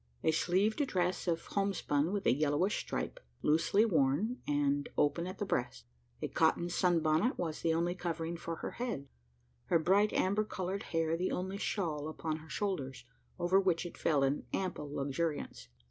A 0.23 0.31
sleeved 0.31 0.83
dress 0.87 1.27
of 1.27 1.45
homespun 1.45 2.11
with 2.11 2.25
a 2.25 2.33
yellowish 2.33 2.79
stripe, 2.79 3.19
loosely 3.43 3.85
worn, 3.85 4.41
and 4.47 4.89
open 4.97 5.27
at 5.27 5.37
the 5.37 5.45
breast. 5.45 5.85
A 6.23 6.27
cotton 6.27 6.69
"sun 6.71 7.01
bonnet" 7.01 7.37
was 7.37 7.61
the 7.61 7.75
only 7.75 7.93
covering 7.93 8.35
for 8.35 8.55
her 8.55 8.71
head 8.71 9.07
her 9.65 9.77
bright 9.77 10.11
amber 10.11 10.43
coloured 10.43 10.81
hair 10.89 11.15
the 11.15 11.31
only 11.31 11.57
shawl 11.59 12.07
upon 12.07 12.37
her 12.37 12.49
shoulders, 12.49 13.05
over 13.37 13.59
which 13.59 13.85
it 13.85 13.95
fell 13.95 14.23
in 14.23 14.47
ample 14.53 14.89
luxuriance. 14.91 15.67